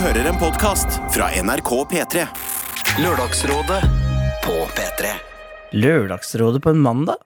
[0.00, 2.22] hører en podkast fra NRK P3.
[3.04, 3.80] Lørdagsrådet
[4.40, 5.10] på P3.
[5.76, 7.20] Lørdagsrådet på en mandag?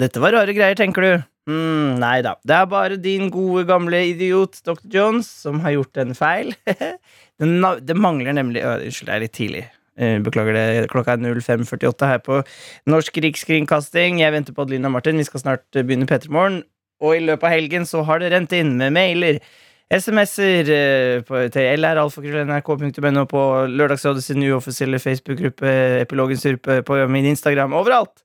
[0.00, 1.12] Dette var rare greier, tenker du?
[1.46, 2.32] Mm, nei da.
[2.42, 4.82] Det er bare din gode, gamle idiot Dr.
[4.90, 6.50] Jones som har gjort en feil.
[7.38, 9.64] det, mangler nemlig Unnskyld, det er litt tidlig.
[9.94, 10.66] Eh, Beklager det.
[10.90, 12.42] Klokka er 05.48 her på
[12.90, 14.18] Norsk Rikskringkasting.
[14.24, 15.22] Jeg venter på Adelina Martin.
[15.22, 16.62] Vi skal snart begynne P3 Morgen.
[17.06, 19.44] Og i løpet av helgen så har det rent inn med mailer.
[19.90, 25.72] SMS-er eh, til lralfakrøll.nrk.no på Lørdagsrådet sin uoffisielle Facebook-gruppe,
[26.04, 28.22] Epilogens Urpe, på min Instagram, overalt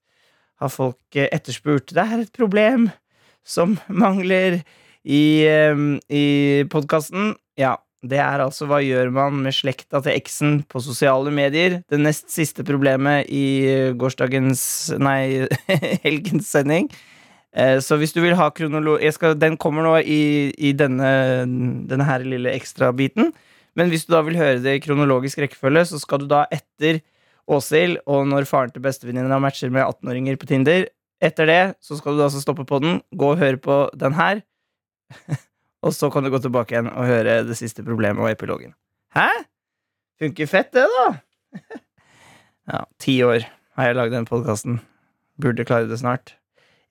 [0.62, 1.90] har folk eh, etterspurt.
[1.90, 2.92] Det er et problem
[3.46, 4.59] som mangler
[5.02, 6.28] i, eh, i
[6.70, 7.34] podkasten.
[7.58, 11.80] Ja, det er altså hva gjør man med slekta til eksen på sosiale medier?
[11.90, 14.62] Det nest siste problemet i gårsdagens
[15.02, 15.48] Nei,
[16.06, 16.94] helgens sending.
[17.55, 21.45] Eh, Så hvis du vil ha kronologi den kommer nå i, i denne,
[21.88, 23.34] denne her lille ekstrabiten.
[23.76, 27.02] Men hvis du da vil høre det i kronologisk rekkefølge, så skal du da etter
[27.45, 30.88] Åshild, og når faren til bestevenninna matcher med 18-åringer på Tinder.
[31.22, 34.42] Etter det så skal du altså stoppe på den, gå og høre på den her.
[35.86, 38.73] og så kan du gå tilbake igjen og høre det siste problemet og epilogen.
[39.16, 39.28] Hæ?
[40.20, 41.06] Funker fett, det, da.
[42.73, 43.45] ja, ti år
[43.78, 44.80] har jeg lagd den podkasten.
[45.42, 46.33] Burde klare det snart.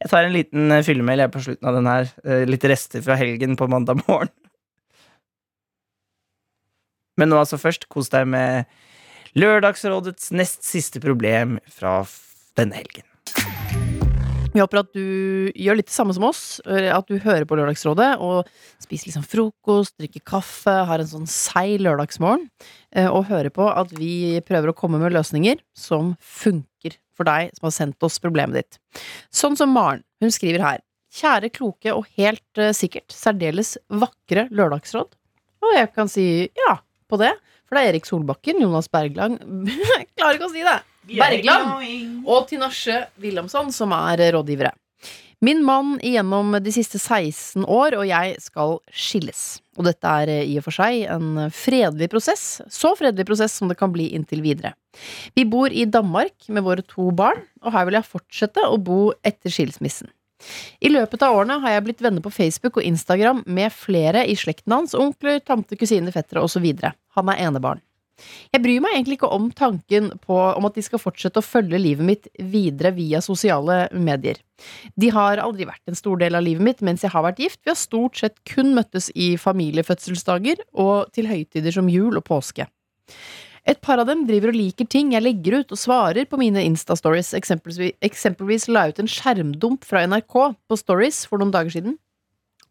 [0.04, 2.10] Jeg tar en liten eh, fyllemail jeg på slutten av den her.
[2.28, 4.32] Eh, Litt rester fra helgen på mandag morgen.
[7.16, 8.68] Men nå altså først, kos deg med
[9.38, 12.02] Lørdagsrådets nest siste problem fra
[12.58, 13.06] denne helgen.
[14.54, 16.60] Vi håper at du gjør litt det samme som oss.
[16.64, 18.46] At du hører på Lørdagsrådet og
[18.82, 22.46] spiser liksom frokost, drikker kaffe, har en sånn seig lørdagsmorgen.
[22.94, 27.50] eh, Og hører på at vi prøver å komme med løsninger som funker for deg
[27.58, 28.78] som har sendt oss problemet ditt.
[29.34, 30.04] Sånn som Maren.
[30.22, 30.80] Hun skriver her.
[31.14, 35.10] Kjære kloke og helt eh, sikkert særdeles vakre lørdagsråd.
[35.64, 36.78] Og jeg kan si ja
[37.10, 37.34] på det.
[37.66, 39.40] For det er Erik Solbakken, Jonas Bergland
[40.14, 40.78] klarer ikke å si det!
[41.08, 44.72] Bergland og Tinashe Wilhelmsson som er rådgivere.
[45.44, 49.42] Min mann igjennom de siste 16 år og jeg skal skilles.
[49.76, 52.62] Og dette er eh, i og for seg en fredelig prosess.
[52.72, 54.72] Så fredelig prosess som det kan bli inntil videre.
[55.36, 59.10] Vi bor i Danmark med våre to barn, og her vil jeg fortsette å bo
[59.26, 60.08] etter skilsmissen.
[60.80, 64.36] I løpet av årene har jeg blitt venner på Facebook og Instagram med flere i
[64.38, 66.66] slekten hans, onkler, tante, kusiner, fettere osv.
[67.18, 67.84] Han er enebarn.
[68.54, 71.80] Jeg bryr meg egentlig ikke om tanken på, om at de skal fortsette å følge
[71.80, 74.38] livet mitt videre via sosiale medier.
[74.94, 77.60] De har aldri vært en stor del av livet mitt mens jeg har vært gift.
[77.64, 82.68] Vi har stort sett kun møttes i familiefødselsdager og til høytider som jul og påske.
[83.64, 86.62] Et par av dem driver og liker ting jeg legger ut og svarer på mine
[86.68, 87.32] Insta-stories.
[87.34, 90.36] Eksempelvis, la jeg ut en skjermdump fra NRK
[90.68, 91.96] på Stories for noen dager siden.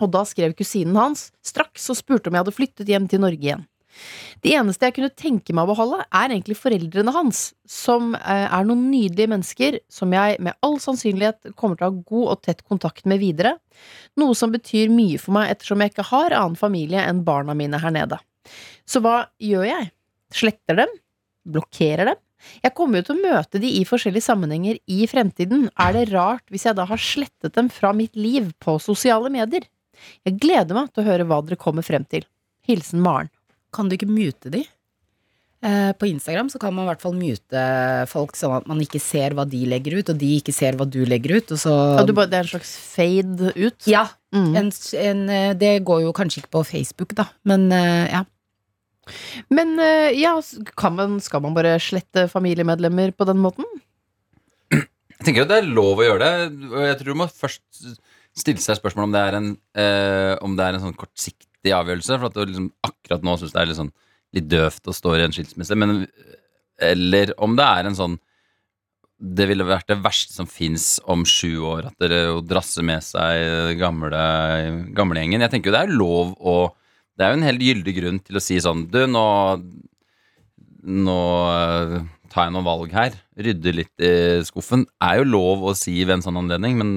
[0.01, 3.41] Og da skrev kusinen hans straks og spurte om jeg hadde flyttet hjem til Norge
[3.41, 3.65] igjen.
[4.43, 8.67] De eneste jeg kunne tenke meg å beholde, er egentlig foreldrene hans, som eh, er
[8.67, 12.63] noen nydelige mennesker som jeg med all sannsynlighet kommer til å ha god og tett
[12.67, 13.55] kontakt med videre,
[14.19, 17.79] noe som betyr mye for meg ettersom jeg ikke har annen familie enn barna mine
[17.79, 18.19] her nede.
[18.89, 19.89] Så hva gjør jeg?
[20.33, 20.99] Sletter dem?
[21.47, 22.21] Blokkerer dem?
[22.63, 25.69] Jeg kommer jo til å møte de i forskjellige sammenhenger i fremtiden.
[25.79, 29.63] Er det rart hvis jeg da har slettet dem fra mitt liv på sosiale medier?
[30.27, 32.25] Jeg gleder meg til å høre hva dere kommer frem til.
[32.67, 33.31] Hilsen Maren.
[33.73, 34.63] Kan du ikke mute de?
[35.63, 37.61] Eh, på Instagram så kan man i hvert fall mute
[38.11, 40.83] folk sånn at man ikke ser hva de legger ut, og de ikke ser hva
[40.91, 41.53] du legger ut.
[41.55, 43.87] Og så og du bare, det er en slags fade ut?
[43.89, 44.55] Ja, Mm.
[44.57, 48.23] en, en, eh, det går jo kanskje ikke på Facebook, da, men eh, ja.
[49.53, 49.75] Men
[50.15, 50.31] ja,
[50.79, 53.67] kan man, skal man bare slette familiemedlemmer på den måten?
[54.71, 56.69] Jeg tenker jo det er lov å gjøre det.
[56.87, 57.61] Jeg tror du må først
[58.35, 62.17] stille seg spørsmål om det er en, eh, om det er en sånn kortsiktig avgjørelse.
[62.17, 63.93] For at du liksom akkurat nå syns det er litt, sånn,
[64.35, 65.77] litt døvt å stå i en skilsmisse.
[65.79, 66.03] Men,
[66.91, 68.19] eller om det er en sånn
[69.23, 71.85] Det ville vært det verste som fins om sju år.
[71.87, 74.23] At dere jo drasser med seg gamle,
[74.97, 75.45] gamlegjengen.
[75.45, 76.57] Jeg tenker jo det er lov å
[77.15, 79.23] Det er jo en helt gyldig grunn til å si sånn Du, nå
[80.83, 81.19] nå
[82.33, 83.15] tar jeg noen valg her.
[83.39, 84.13] Rydde litt i
[84.43, 84.85] skuffen.
[85.03, 86.91] Er jo lov å si ved en sånn anledning, men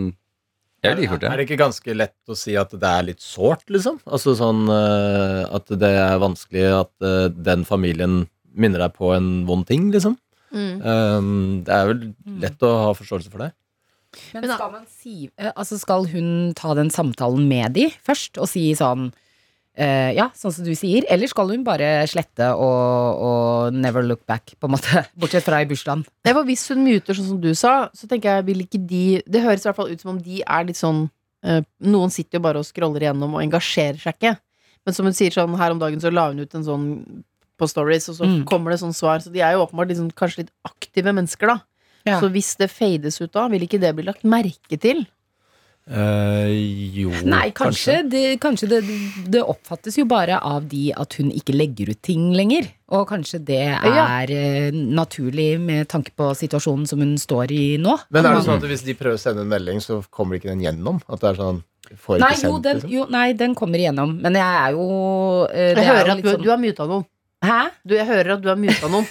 [0.86, 1.30] jeg liker det.
[1.30, 1.46] Er det.
[1.48, 3.98] ikke ganske lett å si at det er litt sårt, liksom?
[4.06, 8.24] Altså sånn uh, at det er vanskelig at uh, den familien
[8.56, 10.16] minner deg på en vond ting, liksom?
[10.56, 12.02] Um, det er vel
[12.40, 13.50] lett å ha forståelse for det.
[14.32, 18.48] Men skal man si eh, Altså skal hun ta den samtalen med de først, og
[18.48, 19.10] si sånn
[19.76, 21.04] eh, Ja, sånn som du sier.
[21.12, 25.04] Eller skal hun bare slette og, og never look back, på en måte?
[25.20, 26.04] Bortsett fra i bursdagen.
[26.24, 29.64] Hvis hun muter sånn som du sa, så tenker jeg vil ikke de Det høres
[29.64, 31.04] i hvert fall ut som om de er litt sånn
[31.46, 34.34] uh, Noen sitter jo bare og scroller igjennom og engasjerer seg ikke.
[34.86, 36.84] Men som hun sier sånn, her om dagen så la hun ut en sånn
[37.56, 38.44] på stories, og så Mm.
[38.44, 39.18] kommer det sånn svar.
[39.24, 41.56] Så de er jo åpenbart liksom, kanskje litt aktive mennesker, da.
[42.06, 42.18] Ja.
[42.20, 45.06] Så hvis det fades ut da, vil ikke det bli lagt merke til?
[45.86, 46.48] Eh,
[46.98, 48.80] jo, Nei, kanskje, det, kanskje det,
[49.30, 52.66] det oppfattes jo bare av de at hun ikke legger ut ting lenger.
[52.96, 54.72] Og kanskje det er ja.
[54.72, 57.94] naturlig med tanke på situasjonen som hun står i nå.
[58.10, 60.50] Men er det sånn at hvis de prøver å sende en melding, så kommer ikke
[60.50, 60.98] den gjennom?
[61.06, 62.90] At det er sånn Nei, jo, den, liksom?
[62.90, 64.16] jo, nei, den kommer igjennom.
[64.18, 64.86] Men jeg er jo
[65.46, 67.06] eh, det Jeg er hører jo at du, sånn- du har muta noen.
[67.46, 67.58] Hæ?
[67.86, 69.06] Du, jeg hører at du har muta noen.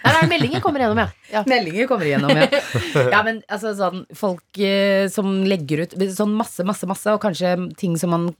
[0.00, 1.08] Nei, nei, meldinger kommer igjennom, ja.
[1.34, 1.42] ja.
[1.48, 2.60] Meldinger kommer igjennom, ja.
[3.14, 7.52] ja men altså sånn folk eh, som legger ut sånn masse, masse, masse, og kanskje
[7.80, 8.30] ting som man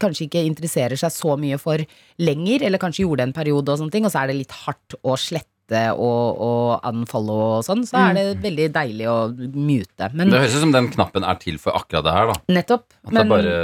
[0.00, 1.82] kanskje ikke interesserer seg så mye for
[2.22, 4.96] lenger, eller kanskje gjorde en periode og sånne ting, og så er det litt hardt
[5.02, 5.52] å slette
[5.98, 10.10] og, og unfollow og sånn, så er det veldig deilig å mute.
[10.14, 12.36] Men Det høres ut som den knappen er til for akkurat det her, da.
[12.60, 12.86] nettopp.
[13.02, 13.56] At Men, det bare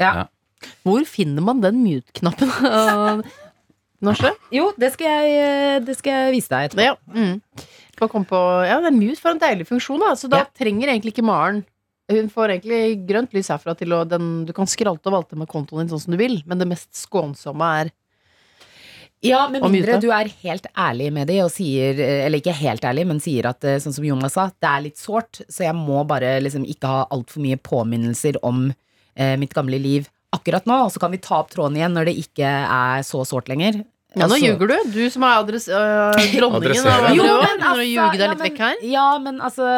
[0.00, 0.14] Ja.
[0.22, 0.30] ja.
[0.80, 2.48] Hvor finner man den mute-knappen?
[4.04, 4.30] Norske?
[4.54, 6.84] jo, det skal, jeg, det skal jeg vise deg etterpå.
[6.84, 6.96] Ja.
[7.14, 7.40] Mm.
[8.28, 10.12] På, ja, det er mute for en deilig funksjon, da.
[10.18, 10.48] Så da Ja.
[10.58, 11.62] trenger egentlig ikke Maren
[12.10, 15.48] Hun får egentlig grønt lys herfra til å den, Du kan skralte og valte med
[15.48, 17.92] kontoen din sånn som du vil, men det mest skånsomme er
[19.24, 23.06] Ja, med mindre du er helt ærlig med de og sier, eller ikke helt ærlig,
[23.08, 26.02] men sier at eh, sånn som Jonas sa, det er litt sårt, så jeg må
[26.06, 28.66] bare liksom ikke ha altfor mye påminnelser om
[29.16, 32.10] eh, mitt gamle liv akkurat nå, og så kan vi ta opp tråden igjen når
[32.10, 33.80] det ikke er så sårt lenger.
[34.14, 34.90] Ja, nå Altså- ljuger du.
[34.94, 38.44] Du som er adress, øh, dronningen av Jo, men altså, ljuge deg ja, litt men-
[38.46, 38.76] vekk her.
[38.82, 39.68] Ja, men altså,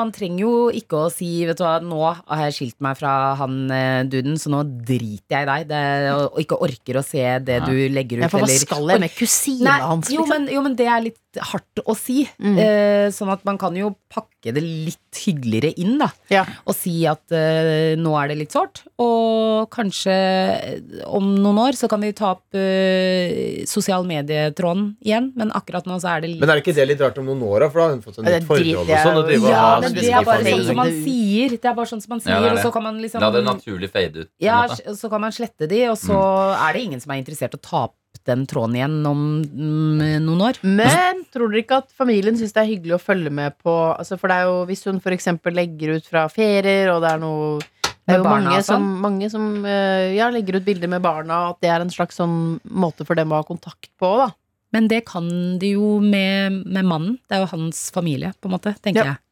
[0.00, 3.34] man trenger jo ikke å si Vet du hva, nå har jeg skilt meg fra
[3.40, 5.68] han eh, duden, så nå driter jeg i deg.
[5.72, 5.82] Det,
[6.12, 8.26] og, og ikke orker å se det du legger ut.
[8.26, 9.86] Ja, for hva skal jeg med kusina hans?
[9.90, 10.44] hans, jo, liksom?
[10.46, 12.22] men, jo, men det er litt hardt å si.
[12.42, 12.56] Mm.
[12.58, 16.08] Eh, sånn at man kan jo pakke det litt hyggeligere inn, da.
[16.32, 16.44] Ja.
[16.68, 21.78] Og si at eh, nå er det litt sårt, og kanskje eh, om noen år
[21.78, 26.32] så kan vi ta opp eh, sosial medietråden igjen, men akkurat nå så er det
[26.34, 27.70] litt Men er det ikke det litt rart om noen år, da?
[27.72, 29.20] For da har hun fått seg nytt er forhold og sånn.
[29.20, 31.56] Og Ja, men det er bare sånn som man sier.
[31.56, 32.56] Det er bare sånn som man sier, Ja, det det.
[32.56, 34.30] og så kan man liksom La det naturlig fade ut.
[34.42, 36.18] ja, så kan man slette de, og så
[36.56, 40.02] er det ingen som er interessert i å ta opp den tråden igjen om mm,
[40.24, 40.60] noen år.
[40.66, 44.18] Men tror dere ikke at familien syns det er hyggelig å følge med på altså
[44.20, 45.28] For det er jo hvis hun f.eks.
[45.56, 47.58] legger ut fra ferier, og det er noe
[48.06, 48.90] det er jo barna mange som, sånn?
[49.02, 52.36] mange som eh, ja, legger ut bilder med barna, at det er en slags sånn
[52.70, 54.28] måte for dem å ha kontakt på, da.
[54.74, 55.26] Men det kan
[55.58, 57.16] de jo med, med mannen.
[57.26, 59.14] Det er jo hans familie, på en måte, tenker Ja.
[59.16, 59.22] jeg.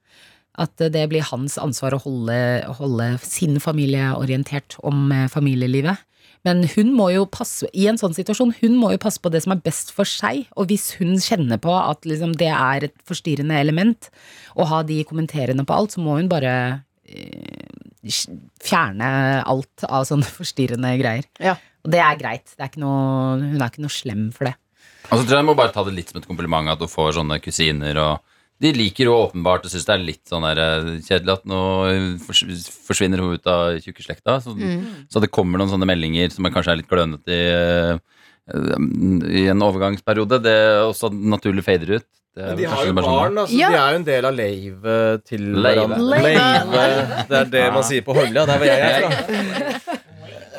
[0.64, 2.34] At det blir hans ansvar å holde,
[2.78, 6.02] holde sin familie orientert om eh, familielivet.
[6.44, 9.40] Men hun må jo passe i en sånn situasjon, hun må jo passe på det
[9.44, 10.44] som er best for seg.
[10.60, 14.10] Og hvis hun kjenner på at liksom det er et forstyrrende element,
[14.60, 16.52] å ha de kommenterende på alt, så må hun bare
[17.08, 18.10] eh,
[18.64, 19.08] fjerne
[19.40, 21.30] alt av sånne forstyrrende greier.
[21.40, 21.56] Ja.
[21.84, 22.52] Og det er greit.
[22.52, 24.56] Det er ikke noe, hun er ikke noe slem for det.
[25.04, 26.92] Altså, jeg tror jeg jeg må bare ta det litt som et kompliment at hun
[26.92, 27.98] får sånne kusiner.
[28.00, 31.46] og De liker jo åpenbart og syns det er litt sånn der, eh, kjedelig at
[31.50, 31.60] nå
[32.86, 34.38] forsvinner hun ut av tjukkeslekta.
[34.44, 34.54] Så,
[35.10, 37.96] så det kommer noen sånne meldinger som er kanskje er litt klønete i, eh,
[39.42, 40.38] i en overgangsperiode.
[40.44, 42.06] Det er også naturlig fader ut.
[42.34, 43.58] Det er Men de har jo sånn- barn, altså.
[43.58, 43.68] Ja.
[43.70, 45.84] de er jo en del av lavet til Leive.
[45.86, 46.22] hverandre.
[46.24, 47.28] Leive.
[47.28, 48.46] Det er det man sier på Holmlia.
[48.46, 50.00] Der var jeg er fra.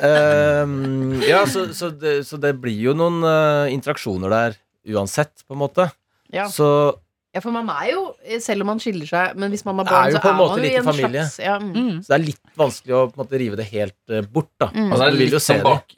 [0.06, 4.56] Ehm, ja, så, så, det, så det blir jo noen uh, interaksjoner der
[4.92, 5.88] uansett, på en måte.
[6.32, 6.46] Ja.
[6.52, 6.68] Så
[7.36, 8.02] Ja, for man er jo,
[8.40, 10.62] selv om man skiller seg Men hvis man har Er barn, jo så er man
[10.62, 11.24] jo i en familie.
[11.28, 11.72] slags ja, mm.
[11.76, 11.96] Mm.
[12.00, 14.70] Så det er litt vanskelig å på en måte, rive det helt uh, bort, da.
[14.72, 14.86] Mm.
[14.88, 15.96] Altså, det er litt se sånn bak,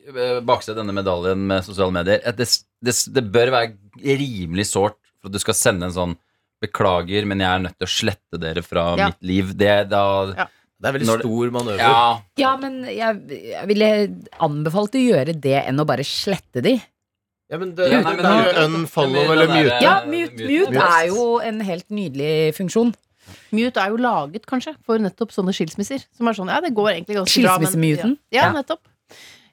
[0.48, 2.24] bakse denne medaljen med sosiale medier.
[2.36, 2.48] Det,
[2.82, 6.18] det, det bør være rimelig sårt for at du skal sende en sånn
[6.58, 9.10] Beklager, men jeg er nødt til å slette dere fra Ja.
[9.12, 9.52] mitt liv.
[9.54, 10.02] Det da
[10.34, 10.48] Ja.
[10.78, 11.78] Det er veldig stor manøver.
[11.78, 13.88] Ja, Ja, men jeg, jeg ville
[14.38, 16.76] anbefalt å gjøre det enn å bare slette de.
[17.50, 19.78] Ja, men det, Ja, nei, men det er jo unfollow eller mute.
[19.80, 20.82] Ja, Eh, mute, mute.
[20.84, 22.94] er jo en helt nydelig funksjon.
[23.52, 26.04] Mute er jo laget, kanskje, for nettopp sånne skilsmisser.
[26.16, 27.58] Som er sånn, ja, det går egentlig ganske bra.
[27.58, 28.18] men- Skilsmissemuten?
[28.32, 28.80] Ja, nettopp.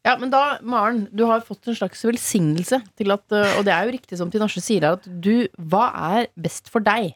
[0.06, 3.74] Ja, men da, Maren, du har fått en slags velsignelse til at øh, Og det
[3.74, 5.88] er jo riktig som Tinashe sier her, at du Hva
[6.20, 7.16] er best for deg?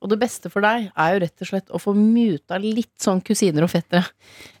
[0.00, 3.20] Og det beste for deg er jo rett og slett å få muta litt sånn
[3.22, 4.06] kusiner og fettere,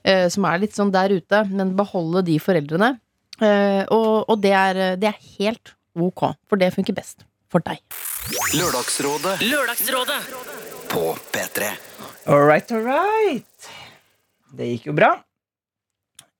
[0.04, 2.98] eh, som er litt sånn der ute, men beholde de foreldrene.
[3.40, 7.80] Eh, og og det, er, det er helt ok, for det funker best for deg.
[8.54, 10.20] Lørdagsrådet Lørdagsrådet
[10.90, 11.70] på P3.
[12.30, 13.70] All right, all right.
[14.54, 15.14] Det gikk jo bra.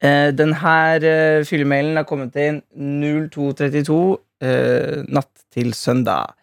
[0.00, 6.36] Uh, den her uh, fyllemailen har kommet inn 0232 uh, natt til søndag.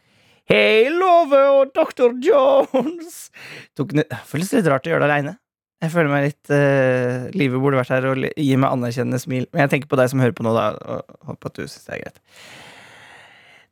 [0.47, 2.13] Hei, Love og Dr.
[2.23, 3.27] Jones!
[3.75, 3.97] Tok
[4.29, 5.33] Føles litt rart å gjøre det aleine.
[5.77, 9.45] Jeg føler meg litt uh, Livet burde vært her og gi meg anerkjennende smil.
[9.51, 11.85] Men jeg tenker på deg som hører på nå, da, og håper at du syns
[11.85, 12.23] det er greit.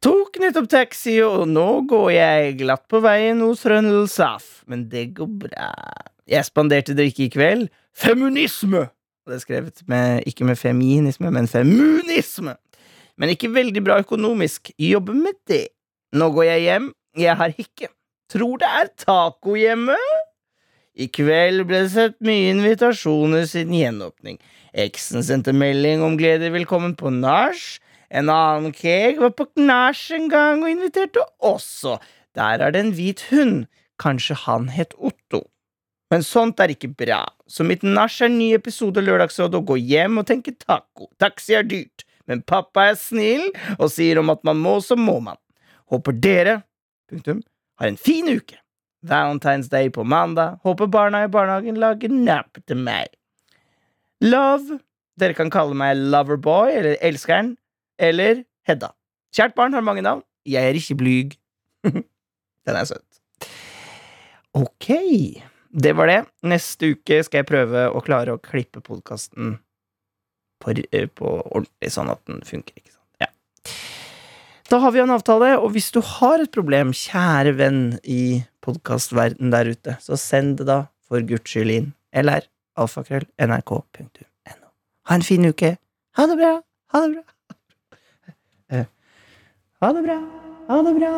[0.06, 4.60] Tok nettopp taxi, og nå går jeg glatt på veien hos Rønnel Saf.
[4.70, 5.72] Men det går bra.
[6.30, 7.72] Jeg spanderte drikke i kveld.
[7.96, 8.86] Feminisme!
[9.26, 12.54] Det er skrevet med, ikke med feminisme, men feminisme.
[13.18, 14.70] Men ikke veldig bra økonomisk.
[14.78, 15.64] Jobber med det.
[16.14, 16.92] Nå går jeg hjem.
[17.18, 17.90] Jeg har hikke.
[18.30, 19.98] Tror det er taco hjemme.
[20.96, 24.38] I kveld ble det sett mye invitasjoner siden gjenåpning.
[24.72, 27.64] Eksen sendte melding om gleder velkommen på nach.
[28.08, 31.98] En annen keg var på nach en gang og inviterte også.
[32.36, 33.66] Der er det en hvit hund.
[34.00, 35.46] Kanskje han het Otto.
[36.12, 40.20] Men sånt er ikke bra, så mitt nach er ny episode Lørdagsrådet å gå hjem
[40.22, 41.10] og tenke taco.
[41.20, 43.48] Taxi er dyrt, men pappa er snill
[43.80, 45.40] og sier om at man må, så må man.
[45.92, 46.60] Håper dere
[47.10, 47.42] punktum,
[47.82, 48.60] har en fin uke.
[49.06, 50.60] Valentine's Day på mandag.
[50.66, 53.12] Håper barna i barnehagen lager napp til meg.
[54.24, 54.80] Love.
[55.20, 57.54] Dere kan kalle meg Loverboy eller Elskeren
[58.02, 58.92] eller Hedda.
[59.36, 60.24] Kjært barn har mange navn.
[60.46, 61.36] Jeg er ikke blyg.
[62.66, 63.22] Den er søt.
[64.56, 64.88] Ok,
[65.76, 66.20] det var det.
[66.48, 69.58] Neste uke skal jeg prøve å klare å klippe podkasten
[70.64, 72.78] på, eh, på ordentlig, sånn at den funker.
[72.80, 73.05] ikke sant?
[74.70, 79.52] Da har vi en avtale, og hvis du har et problem, kjære venn i podkastverden
[79.54, 81.92] der ute, så send det da for guds skyld inn.
[82.16, 82.48] Eller
[82.82, 84.24] alfakrøll nrk.no.
[85.06, 85.76] Ha en fin uke.
[86.18, 86.54] Ha det bra.
[86.96, 87.24] Ha det bra.
[88.74, 88.86] Eh,
[89.84, 90.18] Ha det bra.
[90.72, 91.12] Ha det bra.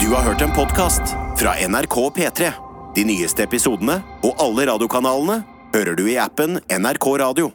[0.00, 2.52] Du har hørt en podkast fra NRK P3.
[2.96, 5.42] De nyeste episodene og alle radiokanalene
[5.74, 7.50] hører du i appen NRK Radio.